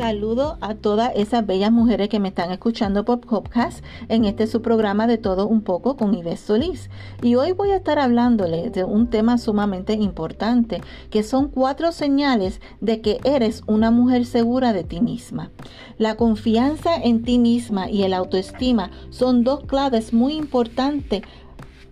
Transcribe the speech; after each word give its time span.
Saludo 0.00 0.56
a 0.62 0.76
todas 0.76 1.12
esas 1.14 1.44
bellas 1.44 1.70
mujeres 1.70 2.08
que 2.08 2.20
me 2.20 2.28
están 2.28 2.50
escuchando 2.50 3.04
por 3.04 3.20
podcast 3.20 3.84
en 4.08 4.24
este 4.24 4.46
su 4.46 4.62
programa 4.62 5.06
de 5.06 5.18
todo 5.18 5.46
un 5.46 5.60
poco 5.60 5.98
con 5.98 6.14
Ives 6.14 6.40
Solís. 6.40 6.88
Y 7.20 7.34
hoy 7.34 7.52
voy 7.52 7.72
a 7.72 7.76
estar 7.76 7.98
hablándoles 7.98 8.72
de 8.72 8.82
un 8.82 9.10
tema 9.10 9.36
sumamente 9.36 9.92
importante, 9.92 10.80
que 11.10 11.22
son 11.22 11.48
cuatro 11.48 11.92
señales 11.92 12.62
de 12.80 13.02
que 13.02 13.18
eres 13.24 13.62
una 13.66 13.90
mujer 13.90 14.24
segura 14.24 14.72
de 14.72 14.84
ti 14.84 15.02
misma. 15.02 15.50
La 15.98 16.16
confianza 16.16 16.96
en 16.96 17.22
ti 17.22 17.38
misma 17.38 17.90
y 17.90 18.04
el 18.04 18.14
autoestima 18.14 18.90
son 19.10 19.44
dos 19.44 19.64
claves 19.64 20.14
muy 20.14 20.32
importantes 20.32 21.24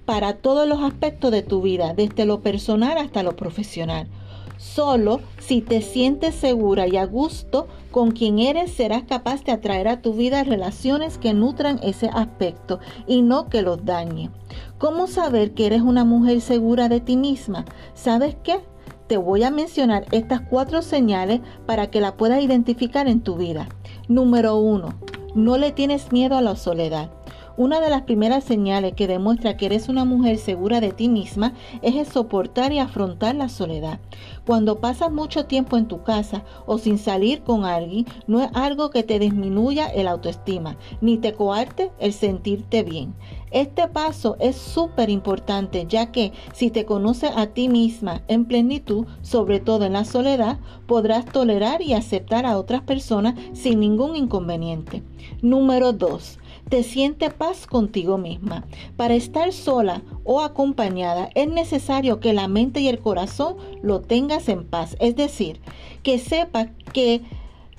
para 0.06 0.32
todos 0.32 0.66
los 0.66 0.80
aspectos 0.80 1.30
de 1.30 1.42
tu 1.42 1.60
vida, 1.60 1.92
desde 1.92 2.24
lo 2.24 2.40
personal 2.40 2.96
hasta 2.96 3.22
lo 3.22 3.36
profesional. 3.36 4.08
Solo 4.58 5.20
si 5.38 5.62
te 5.62 5.80
sientes 5.82 6.34
segura 6.34 6.88
y 6.88 6.96
a 6.96 7.06
gusto 7.06 7.68
con 7.92 8.10
quien 8.10 8.40
eres, 8.40 8.72
serás 8.72 9.04
capaz 9.04 9.44
de 9.44 9.52
atraer 9.52 9.88
a 9.88 10.02
tu 10.02 10.12
vida 10.14 10.42
relaciones 10.42 11.16
que 11.16 11.32
nutran 11.32 11.78
ese 11.82 12.10
aspecto 12.12 12.80
y 13.06 13.22
no 13.22 13.48
que 13.48 13.62
los 13.62 13.84
dañen. 13.84 14.30
¿Cómo 14.78 15.06
saber 15.06 15.54
que 15.54 15.66
eres 15.66 15.82
una 15.82 16.04
mujer 16.04 16.40
segura 16.40 16.88
de 16.88 17.00
ti 17.00 17.16
misma? 17.16 17.64
¿Sabes 17.94 18.36
qué? 18.42 18.60
Te 19.06 19.16
voy 19.16 19.44
a 19.44 19.50
mencionar 19.50 20.06
estas 20.10 20.42
cuatro 20.42 20.82
señales 20.82 21.40
para 21.64 21.90
que 21.90 22.00
la 22.00 22.16
puedas 22.16 22.42
identificar 22.42 23.08
en 23.08 23.20
tu 23.20 23.36
vida. 23.36 23.68
Número 24.08 24.56
uno, 24.56 24.94
no 25.34 25.56
le 25.56 25.72
tienes 25.72 26.12
miedo 26.12 26.36
a 26.36 26.42
la 26.42 26.56
soledad. 26.56 27.10
Una 27.58 27.80
de 27.80 27.90
las 27.90 28.02
primeras 28.02 28.44
señales 28.44 28.92
que 28.92 29.08
demuestra 29.08 29.56
que 29.56 29.66
eres 29.66 29.88
una 29.88 30.04
mujer 30.04 30.38
segura 30.38 30.80
de 30.80 30.92
ti 30.92 31.08
misma 31.08 31.54
es 31.82 31.96
el 31.96 32.06
soportar 32.06 32.72
y 32.72 32.78
afrontar 32.78 33.34
la 33.34 33.48
soledad. 33.48 33.98
Cuando 34.46 34.78
pasas 34.78 35.10
mucho 35.10 35.46
tiempo 35.46 35.76
en 35.76 35.88
tu 35.88 36.04
casa 36.04 36.44
o 36.66 36.78
sin 36.78 36.98
salir 36.98 37.42
con 37.42 37.64
alguien, 37.64 38.06
no 38.28 38.40
es 38.40 38.48
algo 38.54 38.90
que 38.90 39.02
te 39.02 39.18
disminuya 39.18 39.88
el 39.88 40.06
autoestima, 40.06 40.76
ni 41.00 41.18
te 41.18 41.32
coarte 41.32 41.90
el 41.98 42.12
sentirte 42.12 42.84
bien. 42.84 43.16
Este 43.50 43.88
paso 43.88 44.36
es 44.38 44.54
súper 44.54 45.10
importante 45.10 45.84
ya 45.88 46.12
que 46.12 46.32
si 46.52 46.70
te 46.70 46.84
conoces 46.84 47.32
a 47.34 47.48
ti 47.48 47.68
misma 47.68 48.22
en 48.28 48.44
plenitud, 48.44 49.04
sobre 49.22 49.58
todo 49.58 49.84
en 49.84 49.94
la 49.94 50.04
soledad, 50.04 50.60
podrás 50.86 51.24
tolerar 51.24 51.82
y 51.82 51.94
aceptar 51.94 52.46
a 52.46 52.56
otras 52.56 52.82
personas 52.82 53.34
sin 53.52 53.80
ningún 53.80 54.14
inconveniente. 54.14 55.02
Número 55.42 55.92
2 55.92 56.38
te 56.68 56.82
siente 56.82 57.30
paz 57.30 57.66
contigo 57.66 58.18
misma. 58.18 58.64
Para 58.96 59.14
estar 59.14 59.52
sola 59.52 60.02
o 60.24 60.40
acompañada 60.40 61.30
es 61.34 61.48
necesario 61.48 62.20
que 62.20 62.32
la 62.32 62.48
mente 62.48 62.80
y 62.80 62.88
el 62.88 62.98
corazón 62.98 63.56
lo 63.82 64.00
tengas 64.00 64.48
en 64.48 64.64
paz. 64.64 64.96
Es 65.00 65.16
decir, 65.16 65.60
que 66.02 66.18
sepa 66.18 66.66
que, 66.92 67.22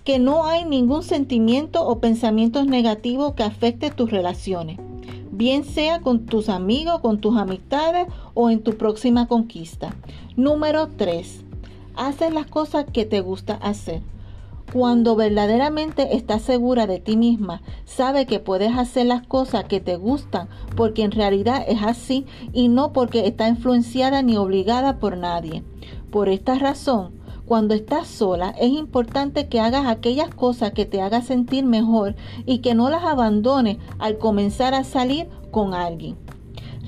que 0.03 0.19
no 0.19 0.45
hay 0.45 0.65
ningún 0.65 1.03
sentimiento 1.03 1.85
o 1.85 1.99
pensamientos 1.99 2.65
negativos 2.65 3.33
que 3.33 3.43
afecte 3.43 3.91
tus 3.91 4.09
relaciones. 4.09 4.79
Bien 5.31 5.63
sea 5.63 6.01
con 6.01 6.25
tus 6.25 6.49
amigos, 6.49 6.99
con 6.99 7.21
tus 7.21 7.37
amistades 7.37 8.07
o 8.33 8.49
en 8.49 8.61
tu 8.61 8.75
próxima 8.75 9.27
conquista. 9.27 9.95
Número 10.35 10.87
3. 10.87 11.45
Haces 11.95 12.33
las 12.33 12.47
cosas 12.47 12.85
que 12.91 13.05
te 13.05 13.21
gusta 13.21 13.53
hacer. 13.53 14.01
Cuando 14.71 15.15
verdaderamente 15.15 16.15
estás 16.15 16.43
segura 16.43 16.85
de 16.85 16.99
ti 16.99 17.17
misma, 17.17 17.63
sabe 17.85 18.27
que 18.27 18.39
puedes 18.39 18.77
hacer 18.77 19.07
las 19.07 19.25
cosas 19.25 19.63
que 19.63 19.79
te 19.79 19.95
gustan 19.95 20.47
porque 20.75 21.01
en 21.03 21.11
realidad 21.11 21.65
es 21.67 21.81
así 21.81 22.27
y 22.53 22.67
no 22.67 22.93
porque 22.93 23.25
está 23.25 23.47
influenciada 23.47 24.21
ni 24.21 24.37
obligada 24.37 24.99
por 24.99 25.17
nadie. 25.17 25.63
Por 26.11 26.29
esta 26.29 26.59
razón, 26.59 27.13
cuando 27.47 27.73
estás 27.73 28.07
sola 28.07 28.53
es 28.59 28.69
importante 28.69 29.47
que 29.47 29.59
hagas 29.59 29.87
aquellas 29.87 30.29
cosas 30.35 30.71
que 30.71 30.85
te 30.85 31.01
hagan 31.01 31.23
sentir 31.23 31.65
mejor 31.65 32.15
y 32.45 32.59
que 32.59 32.75
no 32.75 32.91
las 32.91 33.03
abandones 33.03 33.77
al 33.97 34.19
comenzar 34.19 34.75
a 34.75 34.83
salir 34.83 35.27
con 35.49 35.73
alguien. 35.73 36.28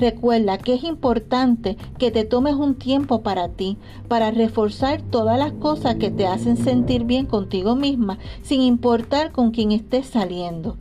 Recuerda 0.01 0.57
que 0.57 0.73
es 0.73 0.84
importante 0.84 1.78
que 2.00 2.09
te 2.09 2.25
tomes 2.25 2.56
un 2.56 2.73
tiempo 2.73 3.22
para 3.22 3.50
ti, 3.50 3.78
para 4.07 4.31
reforzar 4.31 5.00
todas 5.00 5.38
las 5.38 5.51
cosas 5.51 5.97
que 5.97 6.09
te 6.09 6.25
hacen 6.25 6.57
sentir 6.57 7.03
bien 7.03 7.28
contigo 7.28 7.75
misma, 7.75 8.17
sin 8.41 8.62
importar 8.62 9.31
con 9.31 9.51
quién 9.51 9.72
estés 9.72 10.07
saliendo. 10.07 10.75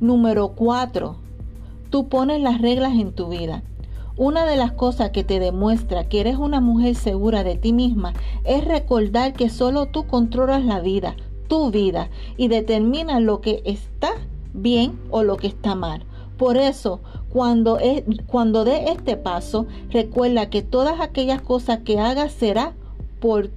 Número 0.00 0.48
4. 0.48 1.16
Tú 1.88 2.08
pones 2.10 2.42
las 2.42 2.60
reglas 2.60 2.92
en 2.92 3.14
tu 3.14 3.28
vida. 3.28 3.62
Una 4.18 4.44
de 4.44 4.56
las 4.56 4.72
cosas 4.72 5.12
que 5.12 5.24
te 5.24 5.40
demuestra 5.40 6.06
que 6.06 6.20
eres 6.20 6.36
una 6.36 6.60
mujer 6.60 6.94
segura 6.94 7.42
de 7.42 7.56
ti 7.56 7.72
misma 7.72 8.12
es 8.44 8.66
recordar 8.66 9.32
que 9.32 9.48
solo 9.48 9.86
tú 9.86 10.06
controlas 10.06 10.62
la 10.62 10.80
vida, 10.80 11.16
tu 11.48 11.70
vida, 11.70 12.10
y 12.36 12.48
determinas 12.48 13.22
lo 13.22 13.40
que 13.40 13.62
está 13.64 14.10
bien 14.52 15.00
o 15.10 15.22
lo 15.22 15.38
que 15.38 15.46
está 15.46 15.74
mal. 15.74 16.04
Por 16.36 16.58
eso, 16.58 17.00
cuando, 17.36 17.78
es, 17.78 18.02
cuando 18.26 18.64
dé 18.64 18.88
este 18.92 19.18
paso, 19.18 19.66
recuerda 19.90 20.48
que 20.48 20.62
todas 20.62 21.00
aquellas 21.00 21.42
cosas 21.42 21.80
que 21.80 22.00
hagas 22.00 22.32
será 22.32 22.72
por, 23.20 23.50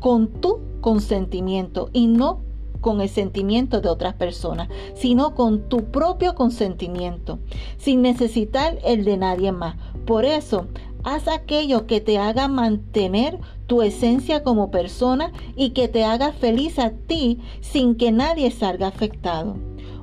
con 0.00 0.28
tu 0.28 0.60
consentimiento 0.80 1.90
y 1.92 2.06
no 2.06 2.40
con 2.80 3.02
el 3.02 3.10
sentimiento 3.10 3.82
de 3.82 3.90
otras 3.90 4.14
personas, 4.14 4.70
sino 4.94 5.34
con 5.34 5.68
tu 5.68 5.84
propio 5.84 6.34
consentimiento, 6.34 7.38
sin 7.76 8.00
necesitar 8.00 8.78
el 8.86 9.04
de 9.04 9.18
nadie 9.18 9.52
más. 9.52 9.76
Por 10.06 10.24
eso, 10.24 10.68
haz 11.04 11.28
aquello 11.28 11.86
que 11.86 12.00
te 12.00 12.16
haga 12.16 12.48
mantener 12.48 13.38
tu 13.66 13.82
esencia 13.82 14.44
como 14.44 14.70
persona 14.70 15.30
y 15.56 15.70
que 15.70 15.88
te 15.88 16.04
haga 16.04 16.32
feliz 16.32 16.78
a 16.78 16.92
ti 16.92 17.38
sin 17.60 17.96
que 17.96 18.12
nadie 18.12 18.50
salga 18.50 18.86
afectado. 18.86 19.56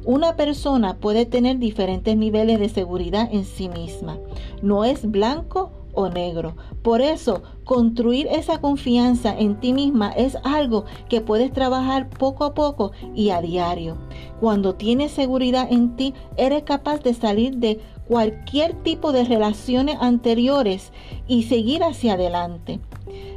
Una 0.06 0.36
persona 0.36 0.98
puede 0.98 1.26
tener 1.26 1.60
diferentes 1.60 2.18
niveles 2.18 2.60
de 2.60 2.68
seguridad 2.68 3.30
en 3.32 3.46
sí 3.46 3.70
misma. 3.70 4.18
No 4.62 4.84
es 4.84 5.10
blanco 5.10 5.72
o 5.94 6.10
negro. 6.10 6.56
Por 6.82 7.02
eso, 7.02 7.42
construir 7.64 8.28
esa 8.28 8.60
confianza 8.60 9.38
en 9.38 9.60
ti 9.60 9.72
misma 9.72 10.12
es 10.12 10.38
algo 10.44 10.84
que 11.08 11.22
puedes 11.22 11.54
trabajar 11.54 12.10
poco 12.10 12.44
a 12.44 12.54
poco 12.54 12.92
y 13.16 13.30
a 13.30 13.42
diario. 13.42 13.98
Cuando 14.42 14.76
tienes 14.76 15.12
seguridad 15.12 15.72
en 15.72 15.96
ti, 15.96 16.14
eres 16.36 16.64
capaz 16.64 17.02
de 17.02 17.14
salir 17.14 17.58
de 17.58 17.80
cualquier 18.08 18.74
tipo 18.84 19.14
de 19.14 19.24
relaciones 19.24 19.98
anteriores 20.02 20.92
y 21.28 21.44
seguir 21.44 21.84
hacia 21.84 22.14
adelante. 22.14 22.82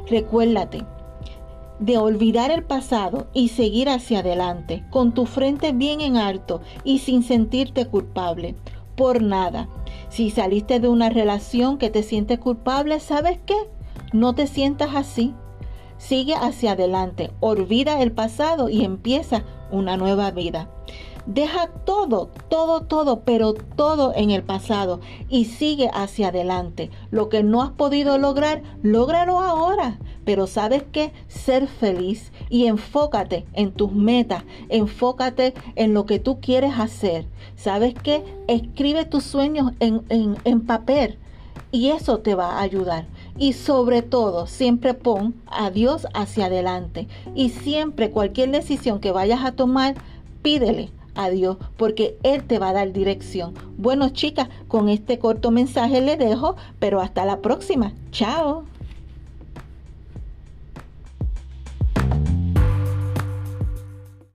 Recuérdate, 0.09 0.83
de 1.79 1.97
olvidar 1.97 2.51
el 2.51 2.63
pasado 2.63 3.27
y 3.33 3.49
seguir 3.49 3.89
hacia 3.89 4.19
adelante, 4.19 4.83
con 4.89 5.13
tu 5.13 5.25
frente 5.25 5.71
bien 5.71 6.01
en 6.01 6.17
alto 6.17 6.61
y 6.83 6.99
sin 6.99 7.23
sentirte 7.23 7.85
culpable 7.87 8.55
por 8.95 9.21
nada. 9.21 9.69
Si 10.09 10.31
saliste 10.31 10.79
de 10.79 10.89
una 10.89 11.09
relación 11.09 11.77
que 11.77 11.89
te 11.89 12.03
sientes 12.03 12.39
culpable, 12.39 12.99
¿sabes 12.99 13.39
qué? 13.45 13.55
No 14.11 14.33
te 14.33 14.47
sientas 14.47 14.95
así. 14.95 15.33
Sigue 15.97 16.35
hacia 16.35 16.73
adelante, 16.73 17.31
olvida 17.39 18.01
el 18.01 18.11
pasado 18.11 18.69
y 18.69 18.83
empieza 18.83 19.43
una 19.71 19.97
nueva 19.97 20.31
vida. 20.31 20.69
Deja 21.27 21.67
todo, 21.67 22.29
todo, 22.47 22.83
todo, 22.83 23.19
pero 23.25 23.53
todo 23.53 24.13
en 24.15 24.31
el 24.31 24.43
pasado 24.43 25.01
y 25.27 25.43
sigue 25.43 25.89
hacia 25.93 26.29
adelante. 26.29 26.89
Lo 27.11 27.27
que 27.27 27.43
no 27.43 27.61
has 27.61 27.71
podido 27.71 28.17
lograr, 28.17 28.63
lógralo 28.81 29.41
ahora. 29.41 29.99
Pero 30.23 30.47
sabes 30.47 30.83
que 30.83 31.11
ser 31.27 31.67
feliz 31.67 32.31
y 32.49 32.67
enfócate 32.67 33.45
en 33.51 33.73
tus 33.73 33.91
metas, 33.91 34.45
enfócate 34.69 35.53
en 35.75 35.93
lo 35.93 36.05
que 36.05 36.19
tú 36.19 36.39
quieres 36.39 36.79
hacer. 36.79 37.27
¿Sabes 37.57 37.93
que 37.93 38.23
Escribe 38.47 39.03
tus 39.03 39.25
sueños 39.25 39.73
en, 39.81 40.03
en, 40.07 40.37
en 40.45 40.65
papel 40.65 41.19
y 41.73 41.89
eso 41.89 42.19
te 42.19 42.33
va 42.33 42.53
a 42.53 42.61
ayudar. 42.61 43.07
Y 43.37 43.51
sobre 43.53 44.01
todo, 44.01 44.47
siempre 44.47 44.93
pon 44.93 45.35
a 45.47 45.69
Dios 45.69 46.07
hacia 46.13 46.45
adelante. 46.45 47.09
Y 47.35 47.49
siempre 47.49 48.09
cualquier 48.09 48.51
decisión 48.51 49.01
que 49.01 49.11
vayas 49.11 49.43
a 49.43 49.51
tomar, 49.51 49.95
pídele 50.41 50.91
a 51.17 51.29
Dios 51.29 51.57
porque 51.75 52.17
Él 52.23 52.43
te 52.43 52.59
va 52.59 52.69
a 52.69 52.73
dar 52.73 52.93
dirección. 52.93 53.53
Bueno 53.77 54.09
chicas, 54.09 54.49
con 54.67 54.89
este 54.89 55.19
corto 55.19 55.51
mensaje 55.51 56.01
le 56.01 56.15
dejo, 56.15 56.55
pero 56.79 57.01
hasta 57.01 57.25
la 57.25 57.41
próxima. 57.41 57.93
Chao. 58.11 58.65